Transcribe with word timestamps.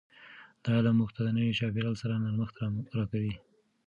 دا 0.63 0.69
علم 0.79 0.95
موږ 0.99 1.09
ته 1.15 1.21
د 1.23 1.27
نوي 1.37 1.51
چاپیریال 1.59 1.95
سره 2.01 2.21
نرمښت 2.23 2.55
راکوي. 2.97 3.33